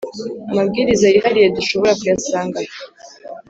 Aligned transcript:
amabwiriza 0.51 1.05
y’ihariye 1.11 1.47
dushobora 1.57 1.97
kuyasanga 1.99 2.57
he 2.67 2.71